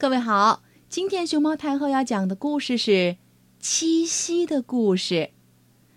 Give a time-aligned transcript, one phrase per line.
[0.00, 2.90] 各位好，今天熊猫太后要讲的故事是
[3.58, 5.14] 《七夕的故事》，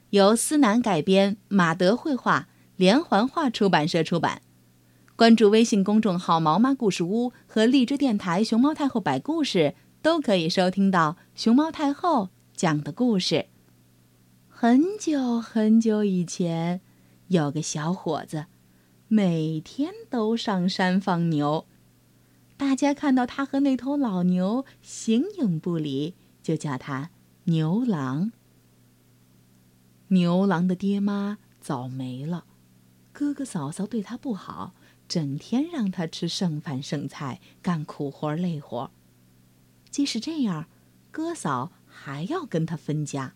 [0.10, 4.42] 由思南改编，马德绘画，连环画出版社出版。
[5.16, 13.49] 关注微信公众号“毛妈故事屋”和荔枝电台“熊猫太后摆故事”，都可以收听到熊猫太后讲的故事。
[14.49, 16.81] 很久很久以前，
[17.27, 18.47] 有个小伙子，
[19.07, 21.68] 每天都上山放牛。
[22.62, 27.10] 大家看到他和那头老牛形影不离，就叫他
[27.46, 28.32] 牛郎。
[30.10, 32.45] 牛郎的爹妈早没了，
[33.11, 34.75] 哥哥嫂嫂对他不好，
[35.08, 38.92] 整天让他吃剩饭剩菜，干苦活累活。
[39.89, 40.67] 即使这样，
[41.09, 43.34] 哥嫂还要跟他分家。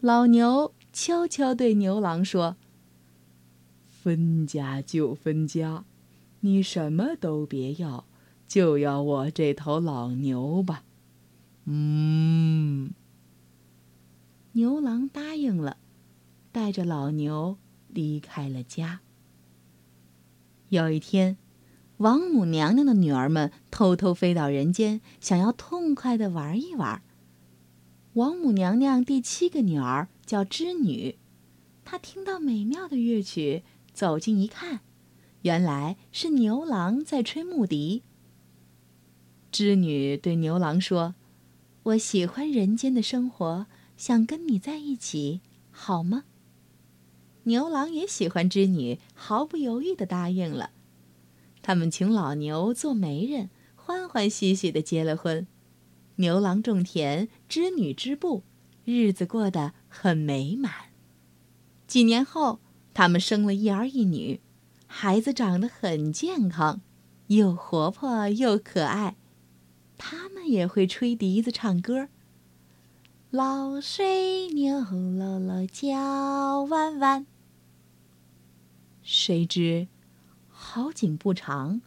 [0.00, 2.56] 老牛悄悄对牛郎说
[3.88, 5.84] ：“分家就分家，
[6.40, 8.04] 你什么都别要。”
[8.48, 10.82] 就要我这头老牛吧，
[11.66, 12.92] 嗯。
[14.52, 15.76] 牛郎答应了，
[16.50, 17.58] 带着老牛
[17.88, 19.00] 离开了家。
[20.70, 21.36] 有一天，
[21.98, 27.02] 王母娘娘的女儿们偷偷飞到人间，想要痛快的玩一玩。
[28.14, 31.18] 王母娘娘第七个女儿叫织女，
[31.84, 34.80] 她听到美妙的乐曲，走近一看，
[35.48, 38.02] 原来是牛郎在吹木笛。
[39.50, 41.14] 织女对牛郎说
[41.84, 43.64] ：“我喜欢人间的生活，
[43.96, 45.40] 想跟你在一起，
[45.70, 46.24] 好吗？”
[47.44, 50.72] 牛郎也喜欢织女，毫不犹豫地答应了。
[51.62, 55.46] 他们请老牛做媒人，欢欢喜喜地结了婚。
[56.16, 58.42] 牛郎种田，织女织布，
[58.84, 60.90] 日子过得很美满。
[61.86, 62.60] 几年后，
[62.92, 64.42] 他们生了一儿一女，
[64.90, 66.80] 孩子长得很健康，
[67.28, 69.16] 又活泼又可爱。
[69.96, 72.08] 他们也会吹笛子唱歌。
[73.30, 77.26] 老水牛姥姥叫弯弯。
[79.02, 79.88] 谁知，
[80.48, 81.82] 好景不长，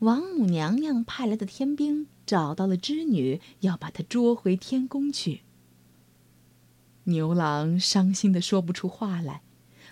[0.00, 5.42] 王母娘娘派来的天兵找到了织女，要把她捉回天宫去。
[7.04, 9.42] 牛郎伤心的说不出话来，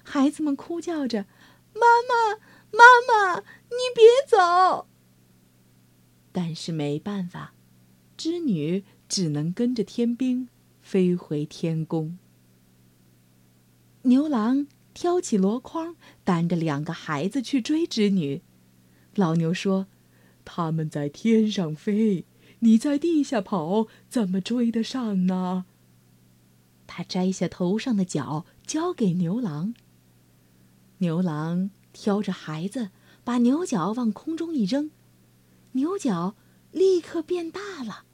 [0.03, 1.27] 孩子们哭叫着
[1.75, 2.41] ：“妈妈，
[2.73, 4.87] 妈妈，你别走！”
[6.33, 7.55] 但是没办法，
[8.17, 10.49] 织女只能跟着天兵
[10.81, 12.19] 飞回天宫。
[14.03, 18.43] 牛郎挑起箩筐，担着两个孩子去追织女。
[19.15, 19.87] 老牛说
[20.45, 22.25] ：“他们在天上飞，
[22.61, 25.67] 你在地下跑，怎么追得上呢？”
[26.87, 29.75] 他摘下头上的角，交给牛郎。
[30.98, 32.91] 牛郎挑着孩子，
[33.25, 34.91] 把牛角往空中一扔。
[35.72, 36.34] 牛角
[36.72, 38.04] 立刻变大了，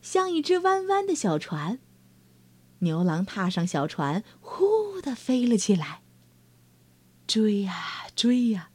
[0.00, 1.78] 像一只弯弯的小船。
[2.80, 6.02] 牛郎踏上小船，呼的飞了起来。
[7.26, 8.70] 追呀追呀，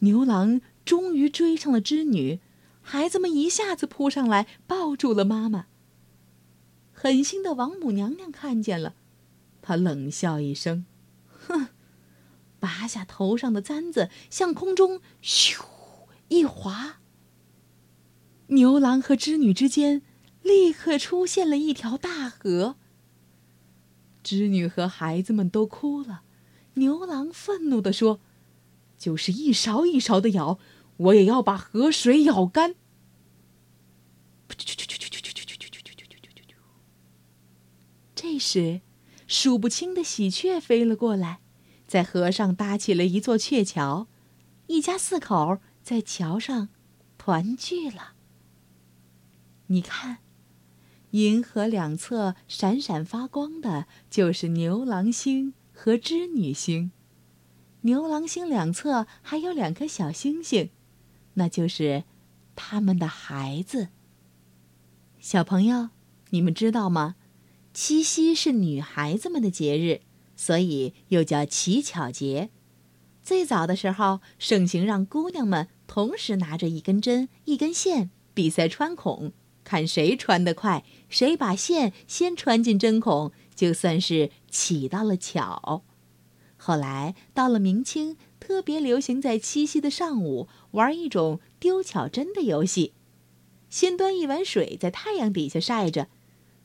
[0.00, 2.40] 牛郎终于追上了织女。
[2.82, 5.66] 孩子们一下子扑上来，抱住了妈妈。
[6.92, 8.94] 狠心的王母娘娘看见了，
[9.62, 10.84] 她冷笑一声：“！”
[12.60, 15.58] 拔下头上的簪子，向空中咻
[16.28, 17.00] 一划。
[18.48, 20.02] 牛郎和织女之间，
[20.42, 22.76] 立刻出现了一条大河。
[24.22, 26.22] 织女和孩子们都哭了。
[26.74, 28.20] 牛郎愤怒地说
[28.98, 30.58] ：“就是一勺一勺的舀，
[30.98, 32.74] 我也要把河水舀干。”
[38.14, 38.82] 这时，
[39.26, 41.40] 数不清的喜鹊飞了过来，
[41.90, 44.06] 在河上搭起了一座鹊桥，
[44.68, 46.68] 一家四口在桥上
[47.18, 48.12] 团聚了。
[49.66, 50.18] 你看，
[51.10, 56.92] 银河两侧闪闪发光的，就是牛郎星和织女星。
[57.80, 60.70] 牛郎星两侧还有两颗小星星，
[61.34, 62.04] 那就是
[62.54, 63.88] 他们的孩子。
[65.18, 65.88] 小朋友，
[66.28, 67.16] 你们知道吗？
[67.74, 70.02] 七夕是女孩子们的节日，
[70.40, 72.48] 所以又叫乞巧节。
[73.22, 79.34] 最早的时候，盛行让姑娘们同时拿着一根针、一根线，比赛穿孔。
[79.64, 85.84] 看谁穿得快，谁把线先穿进针孔，就算是起到了巧。
[86.56, 92.94] 后来到了明清，特别流行在七夕的上午玩一种丢巧针的游戏。
[93.68, 96.08] 先端一碗水在太阳底下晒着，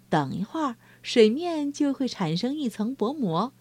[0.07, 3.51] 等一会儿水面就会产生一层薄膜，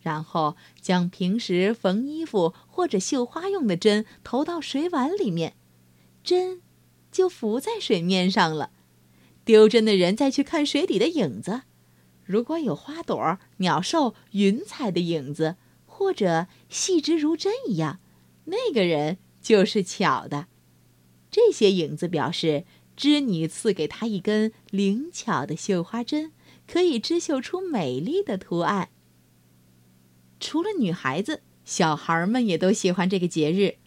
[0.00, 5.56] 然后将平时缝衣服或者绣花用的针投到水碗里面，
[6.22, 6.62] 针。
[7.12, 8.72] 就浮在水面上了。
[9.42, 11.62] 丢针的人再去看水底的影子，
[12.24, 15.56] 如果有花朵、鸟兽、云彩的影子，
[15.86, 18.00] 或者细直如针一样，
[18.46, 20.48] 那个人就是巧的。
[21.30, 26.32] 这些影子表示织女赐给他一根灵巧的绣花针，
[26.66, 28.90] 可以织绣出美丽的图案。
[30.48, 33.78] 除了女孩子，小孩们也都喜欢这个节日。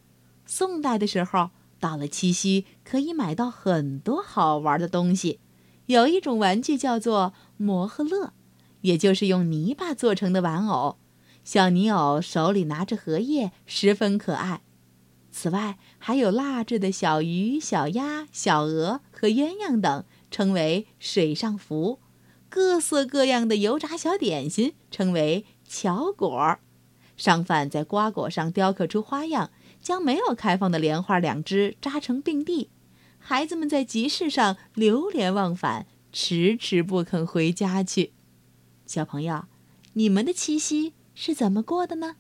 [0.46, 5.40] 宋代的时候，到了七夕，可以买到很多好玩的东西。
[5.86, 8.34] 有一种玩具叫做摩诃乐，
[8.82, 10.98] 也就是用泥巴做成的玩偶。
[11.46, 14.60] 小泥偶手里拿着荷叶，十分可爱。
[15.32, 22.00] 此外，还有蜡制的小鱼、小鸭、小鹅和鸳鸯等，称为水上浮；
[22.50, 26.58] 各色各样的油炸小点心，称为巧果。
[27.16, 32.70] 商贩在瓜果上雕刻出花样，将没有开放的莲花两枝扎成并蒂。
[33.20, 38.14] 孩子们在集市上流连忘返，迟迟不肯回家去。
[38.86, 39.44] 小朋友，
[39.94, 42.16] 你们的七夕是怎么过的呢？